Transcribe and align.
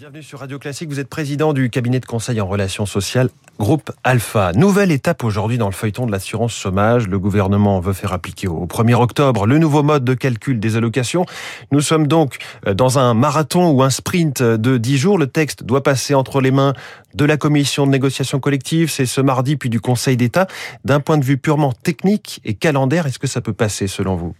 Bienvenue 0.00 0.22
sur 0.22 0.38
Radio 0.38 0.58
Classique. 0.58 0.88
Vous 0.88 0.98
êtes 0.98 1.10
président 1.10 1.52
du 1.52 1.68
cabinet 1.68 2.00
de 2.00 2.06
conseil 2.06 2.40
en 2.40 2.46
relations 2.46 2.86
sociales 2.86 3.28
Groupe 3.58 3.92
Alpha. 4.02 4.52
Nouvelle 4.54 4.92
étape 4.92 5.22
aujourd'hui 5.24 5.58
dans 5.58 5.66
le 5.66 5.74
feuilleton 5.74 6.06
de 6.06 6.10
l'assurance 6.10 6.54
chômage. 6.54 7.06
Le 7.06 7.18
gouvernement 7.18 7.80
veut 7.80 7.92
faire 7.92 8.14
appliquer 8.14 8.48
au 8.48 8.64
1er 8.64 8.94
octobre 8.94 9.44
le 9.44 9.58
nouveau 9.58 9.82
mode 9.82 10.02
de 10.02 10.14
calcul 10.14 10.58
des 10.58 10.76
allocations. 10.76 11.26
Nous 11.70 11.82
sommes 11.82 12.06
donc 12.06 12.38
euh, 12.66 12.72
dans 12.72 12.98
un 12.98 13.12
marathon 13.12 13.72
ou 13.72 13.82
un 13.82 13.90
sprint 13.90 14.42
de 14.42 14.78
10 14.78 14.96
jours. 14.96 15.18
Le 15.18 15.26
texte 15.26 15.64
doit 15.64 15.82
passer 15.82 16.14
entre 16.14 16.40
les 16.40 16.50
mains 16.50 16.72
de 17.12 17.26
la 17.26 17.36
commission 17.36 17.84
de 17.84 17.90
négociation 17.90 18.40
collective. 18.40 18.90
C'est 18.90 19.04
ce 19.04 19.20
mardi 19.20 19.56
puis 19.58 19.68
du 19.68 19.82
Conseil 19.82 20.16
d'État. 20.16 20.46
D'un 20.82 21.00
point 21.00 21.18
de 21.18 21.26
vue 21.26 21.36
purement 21.36 21.72
technique 21.72 22.40
et 22.46 22.54
calendaire, 22.54 23.04
est-ce 23.04 23.18
que 23.18 23.26
ça 23.26 23.42
peut 23.42 23.52
passer 23.52 23.86
selon 23.86 24.16
vous? 24.16 24.34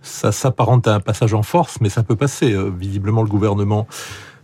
Ça 0.00 0.32
s'apparente 0.32 0.88
à 0.88 0.94
un 0.94 1.00
passage 1.00 1.34
en 1.34 1.42
force, 1.42 1.82
mais 1.82 1.90
ça 1.90 2.02
peut 2.02 2.16
passer. 2.16 2.54
Euh, 2.54 2.70
visiblement, 2.74 3.22
le 3.22 3.28
gouvernement 3.28 3.86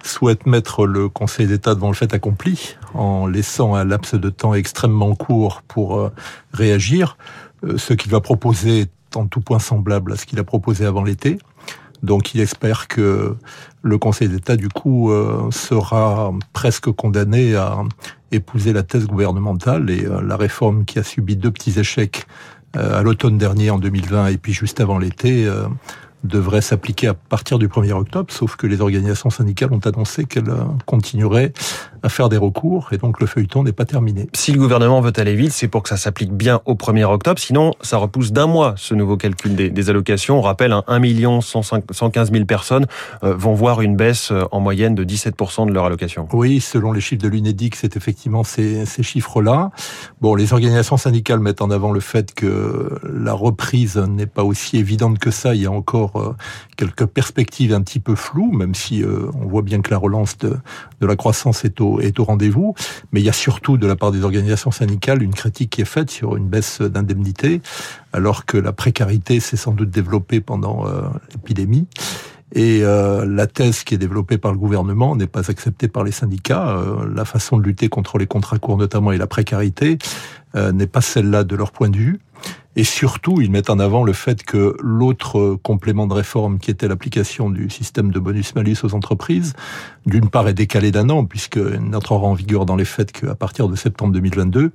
souhaite 0.06 0.46
mettre 0.46 0.86
le 0.86 1.08
Conseil 1.08 1.46
d'État 1.46 1.74
devant 1.74 1.88
le 1.88 1.94
fait 1.94 2.12
accompli 2.14 2.76
en 2.94 3.26
laissant 3.26 3.74
un 3.74 3.84
laps 3.84 4.14
de 4.14 4.30
temps 4.30 4.54
extrêmement 4.54 5.14
court 5.14 5.62
pour 5.66 5.98
euh, 5.98 6.12
réagir. 6.52 7.16
Euh, 7.64 7.78
ce 7.78 7.94
qu'il 7.94 8.10
va 8.10 8.20
proposer 8.20 8.80
est 8.80 9.16
en 9.16 9.26
tout 9.26 9.40
point 9.40 9.58
semblable 9.58 10.12
à 10.12 10.16
ce 10.16 10.26
qu'il 10.26 10.38
a 10.38 10.44
proposé 10.44 10.84
avant 10.84 11.02
l'été. 11.02 11.38
Donc 12.02 12.34
il 12.34 12.40
espère 12.40 12.88
que 12.88 13.36
le 13.82 13.98
Conseil 13.98 14.28
d'État, 14.28 14.56
du 14.56 14.68
coup, 14.68 15.10
euh, 15.10 15.50
sera 15.50 16.32
presque 16.52 16.90
condamné 16.90 17.56
à 17.56 17.78
épouser 18.32 18.72
la 18.72 18.82
thèse 18.82 19.06
gouvernementale 19.06 19.88
et 19.90 20.06
la 20.22 20.36
réforme 20.36 20.84
qui 20.84 20.98
a 20.98 21.02
subi 21.02 21.36
deux 21.36 21.50
petits 21.50 21.78
échecs 21.78 22.26
à 22.74 23.00
l'automne 23.02 23.38
dernier 23.38 23.70
en 23.70 23.78
2020 23.78 24.26
et 24.26 24.36
puis 24.36 24.52
juste 24.52 24.80
avant 24.80 24.98
l'été 24.98 25.48
devrait 26.26 26.60
s'appliquer 26.60 27.08
à 27.08 27.14
partir 27.14 27.58
du 27.58 27.68
1er 27.68 27.92
octobre, 27.92 28.32
sauf 28.32 28.56
que 28.56 28.66
les 28.66 28.80
organisations 28.80 29.30
syndicales 29.30 29.72
ont 29.72 29.80
annoncé 29.80 30.24
qu'elles 30.24 30.52
continueraient 30.84 31.52
à 32.02 32.08
faire 32.08 32.28
des 32.28 32.36
recours, 32.36 32.88
et 32.92 32.98
donc 32.98 33.20
le 33.20 33.26
feuilleton 33.26 33.62
n'est 33.62 33.72
pas 33.72 33.84
terminé. 33.84 34.28
Si 34.34 34.52
le 34.52 34.58
gouvernement 34.58 35.00
veut 35.00 35.12
aller 35.16 35.34
vite, 35.34 35.52
c'est 35.52 35.68
pour 35.68 35.82
que 35.82 35.88
ça 35.88 35.96
s'applique 35.96 36.32
bien 36.32 36.60
au 36.64 36.74
1er 36.74 37.04
octobre, 37.04 37.38
sinon 37.38 37.72
ça 37.80 37.96
repousse 37.96 38.32
d'un 38.32 38.46
mois 38.46 38.74
ce 38.76 38.94
nouveau 38.94 39.16
calcul 39.16 39.54
des, 39.54 39.90
allocations. 39.90 40.38
On 40.38 40.42
rappelle, 40.42 40.74
1 40.86 40.98
million 40.98 41.40
115 41.40 42.32
000 42.32 42.44
personnes 42.44 42.86
euh, 43.22 43.34
vont 43.36 43.54
voir 43.54 43.80
une 43.80 43.96
baisse 43.96 44.30
euh, 44.32 44.44
en 44.50 44.60
moyenne 44.60 44.94
de 44.94 45.04
17% 45.04 45.66
de 45.66 45.72
leur 45.72 45.84
allocation. 45.84 46.28
Oui, 46.32 46.60
selon 46.60 46.92
les 46.92 47.00
chiffres 47.00 47.22
de 47.22 47.28
l'UNEDIC, 47.28 47.76
c'est 47.76 47.96
effectivement 47.96 48.42
ces, 48.42 48.84
ces 48.86 49.02
chiffres-là. 49.02 49.70
Bon, 50.20 50.34
les 50.34 50.52
organisations 50.52 50.96
syndicales 50.96 51.40
mettent 51.40 51.62
en 51.62 51.70
avant 51.70 51.92
le 51.92 52.00
fait 52.00 52.34
que 52.34 52.98
la 53.02 53.32
reprise 53.32 53.96
n'est 53.96 54.26
pas 54.26 54.42
aussi 54.42 54.76
évidente 54.76 55.18
que 55.18 55.30
ça. 55.30 55.54
Il 55.54 55.62
y 55.62 55.66
a 55.66 55.72
encore 55.72 56.16
euh, 56.16 56.34
quelques 56.76 57.06
perspectives 57.06 57.72
un 57.72 57.82
petit 57.82 58.00
peu 58.00 58.14
floues, 58.14 58.52
même 58.52 58.74
si 58.74 59.04
on 59.04 59.46
voit 59.46 59.62
bien 59.62 59.80
que 59.80 59.90
la 59.90 59.98
relance 59.98 60.36
de, 60.38 60.56
la 61.00 61.16
croissance 61.16 61.64
est 61.64 61.80
au, 61.80 61.95
est 62.00 62.18
au 62.20 62.24
rendez-vous. 62.24 62.74
Mais 63.12 63.20
il 63.20 63.24
y 63.24 63.28
a 63.28 63.34
surtout 63.34 63.76
de 63.76 63.86
la 63.86 63.96
part 63.96 64.12
des 64.12 64.22
organisations 64.22 64.70
syndicales 64.70 65.22
une 65.22 65.34
critique 65.34 65.70
qui 65.70 65.82
est 65.82 65.86
faite 65.86 66.10
sur 66.10 66.36
une 66.36 66.48
baisse 66.48 66.80
d'indemnité, 66.80 67.60
alors 68.12 68.46
que 68.46 68.56
la 68.56 68.72
précarité 68.72 69.40
s'est 69.40 69.56
sans 69.56 69.72
doute 69.72 69.90
développée 69.90 70.40
pendant 70.40 70.86
euh, 70.86 71.02
l'épidémie. 71.32 71.86
Et 72.54 72.80
la 72.80 73.46
thèse 73.48 73.82
qui 73.82 73.94
est 73.94 73.98
développée 73.98 74.38
par 74.38 74.52
le 74.52 74.56
gouvernement 74.56 75.16
n'est 75.16 75.26
pas 75.26 75.50
acceptée 75.50 75.88
par 75.88 76.04
les 76.04 76.12
syndicats. 76.12 76.80
la 77.14 77.24
façon 77.24 77.58
de 77.58 77.62
lutter 77.64 77.88
contre 77.88 78.18
les 78.18 78.26
contrats 78.26 78.58
courts 78.58 78.78
notamment 78.78 79.10
et 79.10 79.18
la 79.18 79.26
précarité 79.26 79.98
n'est 80.54 80.86
pas 80.86 81.00
celle-là 81.00 81.42
de 81.42 81.56
leur 81.56 81.72
point 81.72 81.90
de 81.90 81.96
vue. 81.96 82.20
Et 82.78 82.84
surtout, 82.84 83.40
ils 83.40 83.50
mettent 83.50 83.70
en 83.70 83.78
avant 83.78 84.04
le 84.04 84.12
fait 84.12 84.42
que 84.42 84.76
l'autre 84.80 85.58
complément 85.62 86.06
de 86.06 86.12
réforme, 86.12 86.58
qui 86.58 86.70
était 86.70 86.88
l'application 86.88 87.48
du 87.48 87.70
système 87.70 88.10
de 88.10 88.18
bonus-malus 88.18 88.76
aux 88.82 88.94
entreprises, 88.94 89.54
d'une 90.04 90.28
part 90.28 90.46
est 90.46 90.54
décalé 90.54 90.90
d'un 90.90 91.08
an, 91.08 91.24
puisque 91.24 91.56
n'entrera 91.56 92.26
en 92.26 92.34
vigueur 92.34 92.66
dans 92.66 92.76
les 92.76 92.84
faits 92.84 93.12
qu'à 93.12 93.34
partir 93.34 93.68
de 93.68 93.76
septembre 93.76 94.12
2022, 94.12 94.72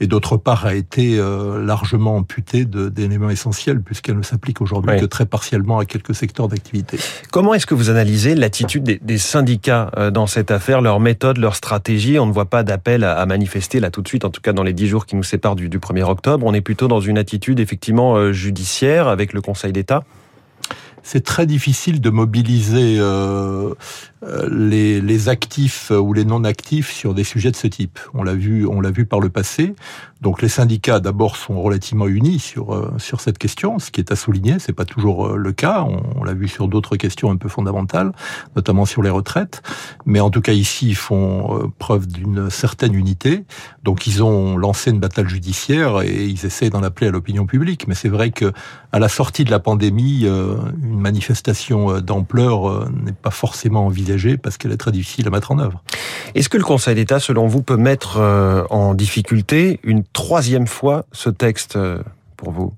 et 0.00 0.06
d'autre 0.06 0.36
part 0.36 0.66
a 0.66 0.74
été 0.74 1.18
euh, 1.18 1.64
largement 1.64 2.16
amputée 2.16 2.64
d'éléments 2.64 3.30
essentiels 3.30 3.80
puisqu'elle 3.80 4.16
ne 4.16 4.22
s'applique 4.22 4.60
aujourd'hui 4.60 4.98
que 4.98 5.04
très 5.04 5.24
partiellement 5.24 5.78
à 5.78 5.84
quelques 5.84 6.14
secteurs 6.14 6.48
d'activité. 6.48 6.98
Comment 7.30 7.54
est-ce 7.54 7.66
que 7.66 7.74
vous 7.74 7.90
analysez 7.90 8.34
l'attitude 8.34 8.82
des, 8.82 9.18
syndicats 9.18 9.92
euh, 9.96 10.10
dans 10.10 10.26
cette 10.26 10.50
affaire, 10.50 10.80
leur 10.80 10.98
méthode, 10.98 11.38
leur 11.38 11.54
stratégie? 11.54 12.18
On 12.18 12.26
ne 12.26 12.32
voit 12.32 12.50
pas 12.50 12.64
d'appel 12.64 13.04
à, 13.04 13.24
manifester 13.26 13.78
là 13.78 13.90
tout 13.90 14.02
de 14.02 14.08
suite, 14.08 14.24
en 14.24 14.30
tout 14.30 14.40
cas 14.40 14.52
dans 14.52 14.64
les 14.64 14.72
dix 14.72 14.88
jours 14.88 15.06
qui 15.06 15.14
nous 15.16 15.22
séparent 15.22 15.56
du, 15.56 15.68
du 15.68 15.78
1er 15.78 16.02
octobre. 16.02 16.44
On 16.44 16.54
est 16.54 16.60
plutôt 16.60 16.88
dans 16.88 17.00
une 17.00 17.13
attitude 17.18 17.60
effectivement 17.60 18.16
euh, 18.16 18.32
judiciaire 18.32 19.08
avec 19.08 19.32
le 19.32 19.40
Conseil 19.40 19.72
d'État? 19.72 20.04
C'est 21.02 21.22
très 21.22 21.46
difficile 21.46 22.00
de 22.00 22.08
mobiliser 22.08 22.96
euh, 22.98 23.74
les, 24.50 25.00
les, 25.00 25.28
actifs 25.28 25.90
ou 25.90 26.12
les 26.12 26.24
non-actifs 26.24 26.92
sur 26.92 27.14
des 27.14 27.24
sujets 27.24 27.50
de 27.50 27.56
ce 27.56 27.66
type. 27.66 27.98
On 28.14 28.22
l'a 28.22 28.34
vu, 28.34 28.66
on 28.66 28.80
l'a 28.80 28.90
vu 28.90 29.06
par 29.06 29.20
le 29.20 29.28
passé. 29.28 29.74
Donc 30.20 30.40
les 30.40 30.48
syndicats 30.48 31.00
d'abord 31.00 31.36
sont 31.36 31.60
relativement 31.60 32.06
unis 32.06 32.38
sur 32.38 32.74
euh, 32.74 32.92
sur 32.98 33.20
cette 33.20 33.38
question, 33.38 33.78
ce 33.78 33.90
qui 33.90 34.00
est 34.00 34.10
à 34.12 34.16
souligner. 34.16 34.58
C'est 34.58 34.72
pas 34.72 34.84
toujours 34.84 35.36
le 35.36 35.52
cas. 35.52 35.82
On, 35.82 36.02
on 36.20 36.24
l'a 36.24 36.34
vu 36.34 36.48
sur 36.48 36.68
d'autres 36.68 36.96
questions 36.96 37.30
un 37.30 37.36
peu 37.36 37.48
fondamentales, 37.48 38.12
notamment 38.56 38.86
sur 38.86 39.02
les 39.02 39.10
retraites. 39.10 39.62
Mais 40.06 40.20
en 40.20 40.30
tout 40.30 40.40
cas 40.40 40.52
ici, 40.52 40.88
ils 40.88 40.96
font 40.96 41.72
preuve 41.78 42.06
d'une 42.06 42.50
certaine 42.50 42.94
unité. 42.94 43.44
Donc 43.82 44.06
ils 44.06 44.22
ont 44.22 44.56
lancé 44.56 44.90
une 44.90 45.00
bataille 45.00 45.28
judiciaire 45.28 46.02
et 46.02 46.24
ils 46.24 46.46
essaient 46.46 46.70
d'en 46.70 46.82
appeler 46.82 47.08
à 47.08 47.10
l'opinion 47.10 47.46
publique. 47.46 47.86
Mais 47.88 47.94
c'est 47.94 48.08
vrai 48.08 48.30
que 48.30 48.52
à 48.92 48.98
la 48.98 49.08
sortie 49.08 49.44
de 49.44 49.50
la 49.50 49.58
pandémie, 49.58 50.24
une 50.24 51.00
manifestation 51.00 51.90
euh, 51.90 52.00
d'ampleur 52.00 52.68
euh, 52.68 52.88
n'est 53.04 53.12
pas 53.12 53.30
forcément 53.30 53.86
envisagée 53.86 54.13
parce 54.36 54.56
qu'elle 54.56 54.72
est 54.72 54.76
très 54.76 54.92
difficile 54.92 55.26
à 55.26 55.30
mettre 55.30 55.52
en 55.52 55.58
œuvre. 55.58 55.82
Est-ce 56.34 56.48
que 56.48 56.56
le 56.56 56.64
Conseil 56.64 56.94
d'État, 56.94 57.20
selon 57.20 57.46
vous, 57.46 57.62
peut 57.62 57.76
mettre 57.76 58.18
euh, 58.18 58.64
en 58.70 58.94
difficulté 58.94 59.80
une 59.82 60.04
troisième 60.04 60.66
fois 60.66 61.06
ce 61.12 61.30
texte 61.30 61.78
pour 62.36 62.50
vous? 62.50 62.72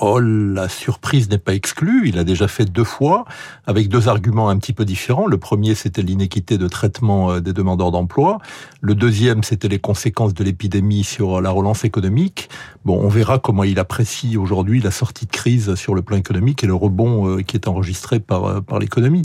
Oh, 0.00 0.20
la 0.20 0.68
surprise 0.68 1.30
n'est 1.30 1.38
pas 1.38 1.54
exclue. 1.54 2.08
Il 2.08 2.18
a 2.18 2.24
déjà 2.24 2.46
fait 2.46 2.66
deux 2.66 2.84
fois, 2.84 3.24
avec 3.66 3.88
deux 3.88 4.08
arguments 4.08 4.50
un 4.50 4.58
petit 4.58 4.74
peu 4.74 4.84
différents. 4.84 5.26
Le 5.26 5.38
premier, 5.38 5.74
c'était 5.74 6.02
l'inéquité 6.02 6.58
de 6.58 6.68
traitement 6.68 7.32
euh, 7.32 7.40
des 7.40 7.54
demandeurs 7.54 7.90
d'emploi. 7.90 8.38
Le 8.82 8.94
deuxième, 8.94 9.42
c'était 9.42 9.68
les 9.68 9.78
conséquences 9.78 10.34
de 10.34 10.44
l'épidémie 10.44 11.04
sur 11.04 11.40
la 11.40 11.48
relance 11.48 11.84
économique. 11.84 12.50
Bon, 12.84 13.00
on 13.02 13.08
verra 13.08 13.38
comment 13.38 13.64
il 13.64 13.78
apprécie 13.78 14.36
aujourd'hui 14.36 14.82
la 14.82 14.90
sortie 14.90 15.24
de 15.24 15.30
crise 15.30 15.74
sur 15.74 15.94
le 15.94 16.02
plan 16.02 16.18
économique 16.18 16.62
et 16.62 16.66
le 16.66 16.74
rebond 16.74 17.26
euh, 17.26 17.42
qui 17.42 17.56
est 17.56 17.66
enregistré 17.66 18.20
par, 18.20 18.44
euh, 18.44 18.60
par 18.60 18.78
l'économie. 18.80 19.22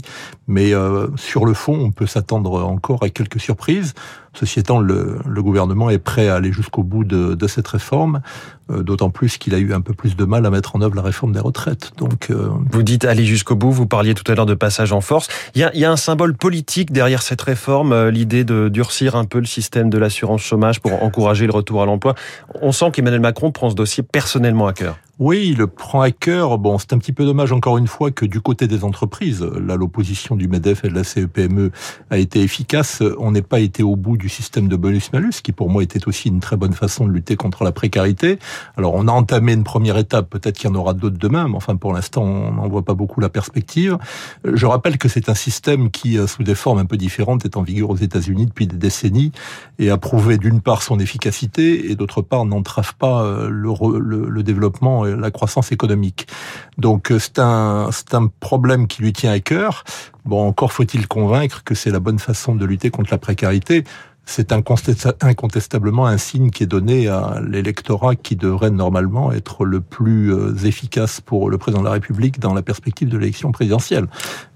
Mais 0.48 0.72
sur 1.16 1.46
le 1.46 1.54
fond, 1.54 1.74
on 1.74 1.90
peut 1.90 2.06
s'attendre 2.06 2.64
encore 2.64 3.02
à 3.02 3.08
quelques 3.08 3.40
surprises. 3.40 3.94
Ceci 4.34 4.58
étant, 4.58 4.80
le, 4.80 5.18
le, 5.26 5.42
gouvernement 5.42 5.90
est 5.90 5.98
prêt 5.98 6.28
à 6.28 6.36
aller 6.36 6.52
jusqu'au 6.52 6.82
bout 6.82 7.04
de, 7.04 7.34
de, 7.34 7.46
cette 7.46 7.68
réforme, 7.68 8.20
euh, 8.70 8.82
d'autant 8.82 9.10
plus 9.10 9.38
qu'il 9.38 9.54
a 9.54 9.58
eu 9.58 9.72
un 9.72 9.80
peu 9.80 9.94
plus 9.94 10.16
de 10.16 10.24
mal 10.24 10.44
à 10.44 10.50
mettre 10.50 10.74
en 10.74 10.80
œuvre 10.80 10.96
la 10.96 11.02
réforme 11.02 11.32
des 11.32 11.40
retraites. 11.40 11.92
Donc, 11.96 12.30
euh, 12.30 12.48
vous 12.70 12.82
dites 12.82 13.04
aller 13.04 13.24
jusqu'au 13.24 13.54
bout. 13.54 13.70
Vous 13.70 13.86
parliez 13.86 14.14
tout 14.14 14.30
à 14.30 14.34
l'heure 14.34 14.46
de 14.46 14.54
passage 14.54 14.92
en 14.92 15.00
force. 15.00 15.28
Il 15.54 15.60
y 15.60 15.64
a, 15.64 15.74
y 15.76 15.84
a 15.84 15.90
un 15.90 15.96
symbole 15.96 16.34
politique 16.34 16.92
derrière 16.92 17.22
cette 17.22 17.42
réforme, 17.42 17.92
euh, 17.92 18.10
l'idée 18.10 18.44
de 18.44 18.68
durcir 18.68 19.14
un 19.14 19.24
peu 19.24 19.38
le 19.38 19.46
système 19.46 19.88
de 19.88 19.98
l'assurance 19.98 20.42
chômage 20.42 20.80
pour 20.80 21.02
encourager 21.02 21.46
le 21.46 21.52
retour 21.52 21.82
à 21.82 21.86
l'emploi. 21.86 22.14
On 22.60 22.72
sent 22.72 22.90
qu'Emmanuel 22.92 23.20
Macron 23.20 23.52
prend 23.52 23.70
ce 23.70 23.74
dossier 23.74 24.02
personnellement 24.02 24.66
à 24.66 24.72
cœur. 24.72 24.96
Oui, 25.20 25.50
il 25.50 25.58
le 25.58 25.68
prend 25.68 26.00
à 26.00 26.10
cœur. 26.10 26.58
Bon, 26.58 26.76
c'est 26.76 26.92
un 26.92 26.98
petit 26.98 27.12
peu 27.12 27.24
dommage 27.24 27.52
encore 27.52 27.78
une 27.78 27.86
fois 27.86 28.10
que 28.10 28.26
du 28.26 28.40
côté 28.40 28.66
des 28.66 28.82
entreprises, 28.82 29.44
là 29.44 29.76
l'opposition 29.76 30.34
du 30.34 30.48
MEDEF 30.48 30.84
et 30.84 30.88
de 30.88 30.94
la 30.94 31.04
CEPME 31.04 31.66
e 31.66 31.70
a 32.10 32.18
été 32.18 32.42
efficace. 32.42 33.00
On 33.20 33.30
n'ait 33.30 33.40
pas 33.40 33.60
été 33.60 33.84
au 33.84 33.94
bout 33.94 34.16
du 34.16 34.28
système 34.28 34.66
de 34.66 34.74
bonus-malus, 34.74 35.40
qui 35.40 35.52
pour 35.52 35.70
moi 35.70 35.84
était 35.84 36.08
aussi 36.08 36.30
une 36.30 36.40
très 36.40 36.56
bonne 36.56 36.72
façon 36.72 37.06
de 37.06 37.12
lutter 37.12 37.36
contre 37.36 37.62
la 37.62 37.70
précarité. 37.70 38.40
Alors 38.76 38.94
on 38.94 39.06
a 39.06 39.12
entamé 39.12 39.52
une 39.52 39.62
première 39.62 39.98
étape, 39.98 40.28
peut-être 40.30 40.58
qu'il 40.58 40.68
y 40.68 40.72
en 40.72 40.74
aura 40.74 40.94
d'autres 40.94 41.16
demain, 41.16 41.46
mais 41.46 41.54
enfin 41.54 41.76
pour 41.76 41.92
l'instant 41.92 42.24
on 42.24 42.50
n'en 42.50 42.66
voit 42.66 42.84
pas 42.84 42.94
beaucoup 42.94 43.20
la 43.20 43.28
perspective. 43.28 43.96
Je 44.42 44.66
rappelle 44.66 44.98
que 44.98 45.08
c'est 45.08 45.28
un 45.28 45.34
système 45.34 45.92
qui, 45.92 46.18
euh, 46.18 46.26
sous 46.26 46.42
des 46.42 46.56
formes 46.56 46.78
un 46.78 46.86
peu 46.86 46.96
différentes, 46.96 47.44
est 47.44 47.56
en 47.56 47.62
vigueur 47.62 47.90
aux 47.90 47.96
États-Unis 47.96 48.46
depuis 48.46 48.66
des 48.66 48.76
décennies 48.76 49.30
et 49.78 49.90
a 49.90 49.96
prouvé 49.96 50.38
d'une 50.38 50.60
part 50.60 50.82
son 50.82 50.98
efficacité 50.98 51.88
et 51.88 51.94
d'autre 51.94 52.20
part 52.20 52.44
n'entrave 52.46 52.96
pas 52.96 53.22
euh, 53.22 53.48
le, 53.48 53.72
le, 54.00 54.28
le 54.28 54.42
développement 54.42 55.03
la 55.04 55.30
croissance 55.30 55.72
économique. 55.72 56.26
Donc 56.78 57.10
euh, 57.10 57.18
c'est 57.18 57.38
un, 57.38 57.90
c'est 57.92 58.14
un 58.14 58.26
problème 58.26 58.86
qui 58.86 59.02
lui 59.02 59.12
tient 59.12 59.32
à 59.32 59.40
cœur. 59.40 59.84
Bon, 60.24 60.46
encore 60.46 60.72
faut-il 60.72 61.06
convaincre 61.06 61.62
que 61.64 61.74
c'est 61.74 61.90
la 61.90 62.00
bonne 62.00 62.18
façon 62.18 62.54
de 62.54 62.64
lutter 62.64 62.90
contre 62.90 63.10
la 63.10 63.18
précarité. 63.18 63.84
C'est 64.26 64.52
incontestablement 64.52 66.06
un 66.06 66.18
signe 66.18 66.50
qui 66.50 66.62
est 66.62 66.66
donné 66.66 67.08
à 67.08 67.40
l'électorat 67.46 68.16
qui 68.16 68.36
devrait 68.36 68.70
normalement 68.70 69.32
être 69.32 69.64
le 69.64 69.80
plus 69.80 70.32
euh, 70.32 70.54
efficace 70.64 71.20
pour 71.20 71.50
le 71.50 71.58
président 71.58 71.80
de 71.80 71.86
la 71.86 71.92
République 71.92 72.40
dans 72.40 72.54
la 72.54 72.62
perspective 72.62 73.08
de 73.08 73.18
l'élection 73.18 73.52
présidentielle. 73.52 74.06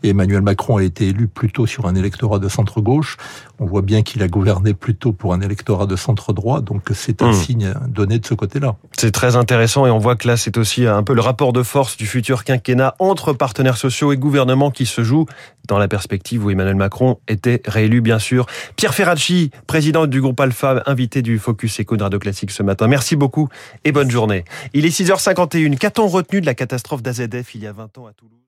Emmanuel 0.02 0.42
Macron 0.42 0.78
a 0.78 0.82
été 0.82 1.08
élu 1.08 1.28
plutôt 1.28 1.66
sur 1.66 1.86
un 1.86 1.94
électorat 1.94 2.38
de 2.38 2.48
centre-gauche. 2.48 3.16
On 3.58 3.66
voit 3.66 3.82
bien 3.82 4.02
qu'il 4.02 4.22
a 4.22 4.28
gouverné 4.28 4.74
plutôt 4.74 5.12
pour 5.12 5.34
un 5.34 5.40
électorat 5.40 5.86
de 5.86 5.96
centre-droit, 5.96 6.60
donc 6.60 6.82
c'est 6.94 7.22
un 7.22 7.30
hmm. 7.30 7.34
signe 7.34 7.74
donné 7.88 8.18
de 8.18 8.26
ce 8.26 8.34
côté-là. 8.34 8.76
C'est 8.96 9.12
très 9.12 9.36
intéressant 9.36 9.86
et 9.86 9.90
on 9.90 9.98
voit 9.98 10.16
que 10.16 10.26
là 10.26 10.36
c'est 10.36 10.56
aussi 10.56 10.86
un 10.86 11.02
peu 11.02 11.14
le 11.14 11.20
rapport 11.20 11.52
de 11.52 11.62
force 11.62 11.96
du 11.96 12.06
futur 12.06 12.44
quinquennat 12.44 12.94
entre 12.98 13.32
partenaires 13.32 13.76
sociaux 13.76 14.12
et 14.12 14.16
gouvernement 14.16 14.70
qui 14.70 14.86
se 14.86 15.02
joue 15.02 15.26
dans 15.66 15.78
la 15.78 15.88
perspective 15.88 16.44
où 16.44 16.50
Emmanuel 16.50 16.76
Macron 16.76 17.18
était 17.28 17.62
réélu 17.66 18.00
bien 18.00 18.18
sûr. 18.18 18.46
Pierre 18.76 18.94
Ferracci, 18.94 19.50
président 19.66 20.06
du 20.06 20.20
groupe 20.20 20.40
Alpha, 20.40 20.82
invité 20.86 21.22
du 21.22 21.38
Focus 21.38 21.80
Eco 21.80 21.96
de 21.96 22.02
Radio 22.02 22.18
Classique 22.18 22.50
ce 22.50 22.62
matin. 22.62 22.86
Merci 22.86 23.16
beaucoup 23.16 23.48
et 23.84 23.92
bonne 23.92 24.10
journée. 24.10 24.44
Il 24.74 24.86
est 24.86 24.96
6h51. 24.96 25.76
Qu'a-t-on 25.76 26.06
retenu 26.06 26.40
de 26.40 26.46
la 26.46 26.54
catastrophe 26.54 27.02
d'AZF 27.02 27.54
il 27.54 27.62
y 27.62 27.66
a 27.66 27.72
20 27.72 27.98
ans 27.98 28.06
à 28.06 28.12
Toulouse? 28.12 28.38